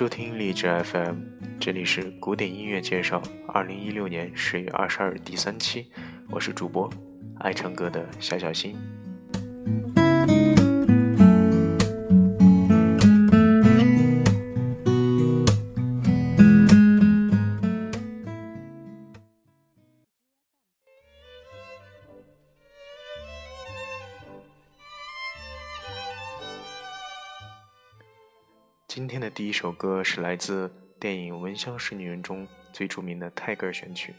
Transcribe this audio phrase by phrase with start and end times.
[0.00, 1.16] 收听荔枝 FM，
[1.60, 5.88] 这里是古典音乐介绍，二零一六年十月二十二日第三期，
[6.30, 6.90] 我是主播
[7.40, 8.78] 爱唱歌的小小心。
[28.92, 30.68] 今天的第一首歌是来自
[30.98, 34.12] 电影《闻香识女人》中最著名的泰戈尔选曲。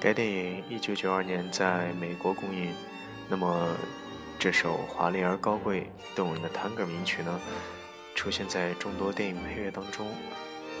[0.00, 2.72] 该电影一九九二年在美国公映。
[3.28, 3.76] 那么，
[4.38, 7.40] 这首华丽而高贵、动人的探戈名曲呢，
[8.14, 10.06] 出现在众多电影配乐当中，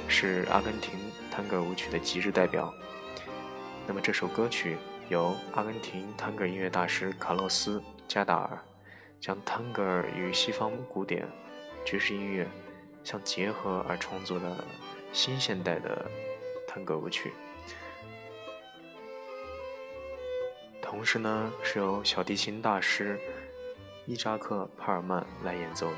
[0.06, 0.92] 是阿根廷
[1.32, 2.72] 探戈舞曲的极致代表。
[3.88, 4.76] 那么，这首歌曲
[5.08, 8.56] 由阿根廷探戈音乐大师卡洛斯·加达尔
[9.20, 11.26] 将探戈与西方古典
[11.84, 12.48] 爵士音乐
[13.02, 14.64] 相结合而创作的
[15.12, 16.08] 新现代的
[16.68, 17.32] 探戈舞曲。
[20.90, 23.20] 同时呢，是由小提琴大师
[24.06, 25.96] 伊扎克·帕尔曼来演奏的。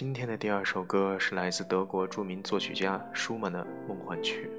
[0.00, 4.50] 今天的第二首歌是来自德国著名作曲家舒曼的《梦幻曲》。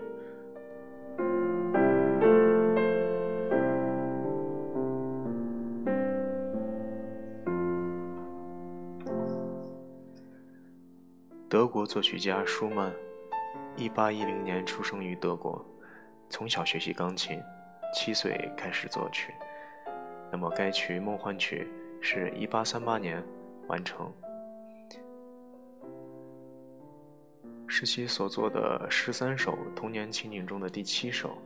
[11.49, 12.93] 德国作曲家舒曼，
[13.75, 15.65] 一八一零年出生于德国，
[16.29, 17.41] 从小学习钢琴，
[17.91, 19.33] 七岁开始作曲。
[20.31, 21.67] 那么该曲《梦幻曲》
[21.99, 23.23] 是一八三八年
[23.67, 24.13] 完成。
[27.73, 31.37] 是其所作的十三首童年情景中的第七首。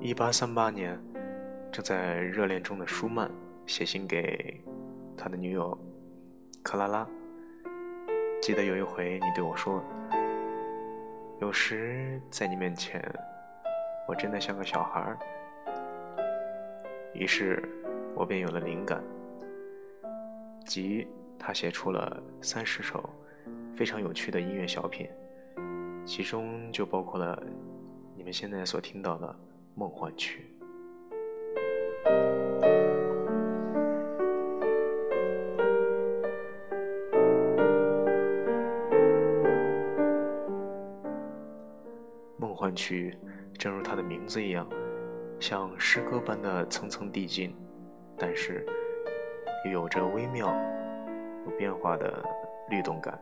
[0.00, 1.00] 一八三八年，
[1.70, 3.30] 正在热恋中的舒曼
[3.64, 4.60] 写信给
[5.16, 5.78] 他的女友
[6.64, 7.08] 克拉拉。
[8.46, 9.82] 记得有一回，你对我说
[11.42, 13.02] ：“有时在你面前，
[14.06, 15.18] 我真的像个小孩。”
[17.12, 17.60] 于是，
[18.14, 19.02] 我便有了灵感，
[20.64, 23.10] 即他写出了三十首
[23.74, 25.10] 非常有趣的音乐小品，
[26.04, 27.42] 其中就包括了
[28.14, 29.26] 你们现在所听到的
[29.74, 30.46] 《梦幻曲》。
[42.76, 43.18] 曲，
[43.58, 44.68] 正如它的名字一样，
[45.40, 47.56] 像诗歌般的层层递进，
[48.16, 48.64] 但是
[49.64, 50.54] 又有着微妙、
[51.46, 52.22] 有变化的
[52.68, 53.18] 律动感。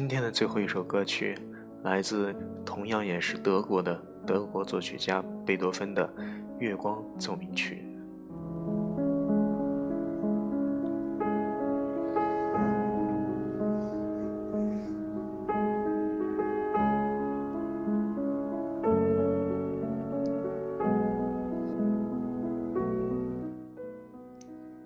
[0.00, 1.36] 今天的最后一首歌曲，
[1.82, 6.08] 来自同样也是德国的德国作曲家贝多芬的
[6.58, 7.84] 《月光奏鸣曲》。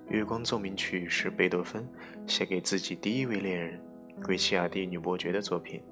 [0.17, 1.87] 《月光奏鸣曲》是贝多芬
[2.27, 3.81] 写给自己第一位恋人
[4.23, 5.83] 归西亚蒂女伯爵的作品。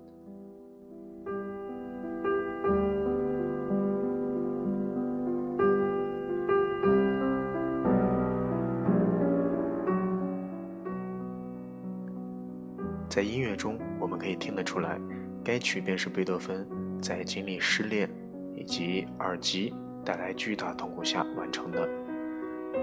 [13.08, 14.98] 在音乐中，我们可以听得出来，
[15.44, 16.66] 该曲便是贝多芬
[16.98, 18.08] 在经历失恋
[18.54, 21.86] 以及耳疾带来巨大痛苦下完成的。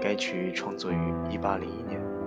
[0.00, 0.94] 该曲创作于
[1.30, 2.19] 1801年。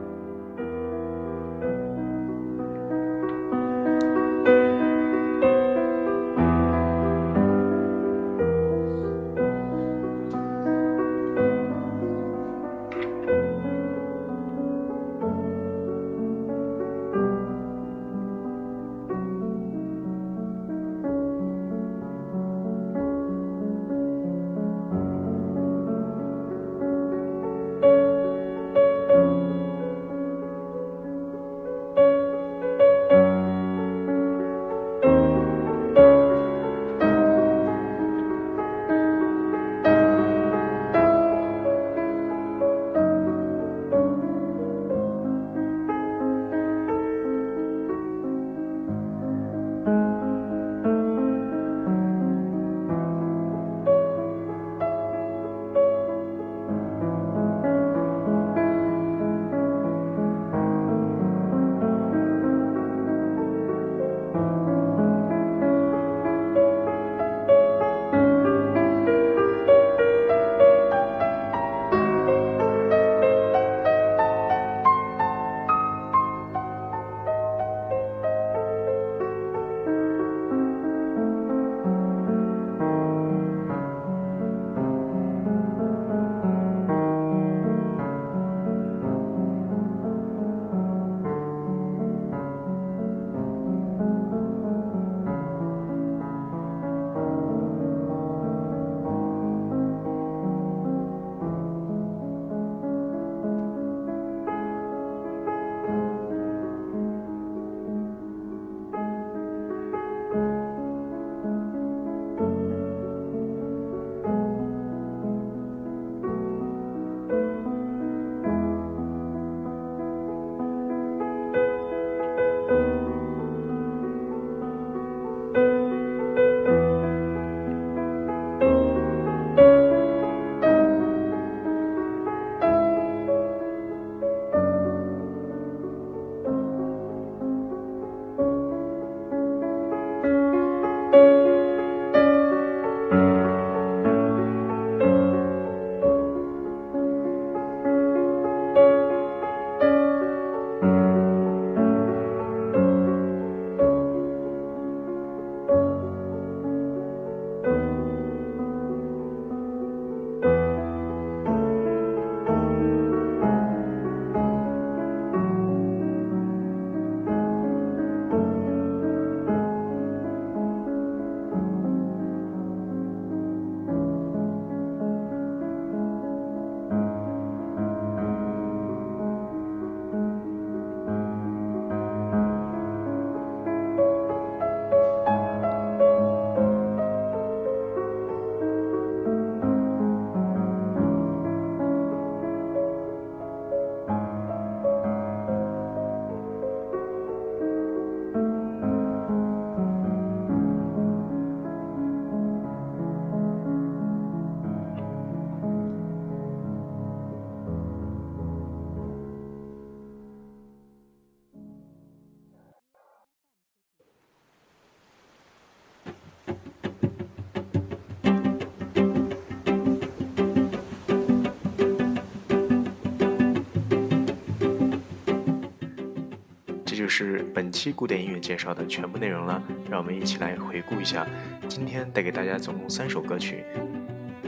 [227.03, 231.27] 就是本期古典音乐介绍的全部内容了，让我们一起来回顾一下。
[231.67, 233.65] 今天带给大家总共三首歌曲，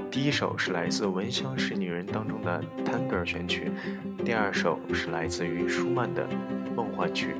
[0.10, 3.70] 第一首是来自《闻香识女人》当中的《探戈尔选曲》，
[4.24, 6.26] 第二首是来自于舒曼的
[6.74, 7.36] 《梦幻曲》，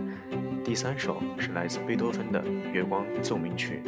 [0.66, 2.44] 第三首是来自贝多芬的
[2.74, 3.82] 《月光奏鸣曲》。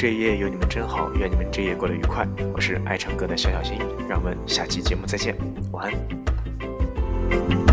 [0.00, 2.26] 这一夜有你们真好愿你们这一夜过得愉快。
[2.54, 3.76] 我是爱唱歌的小小新
[4.08, 5.36] 让我们下期节目再见
[5.72, 7.69] 晚安。